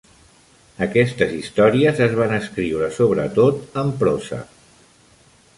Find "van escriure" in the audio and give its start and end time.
2.21-2.89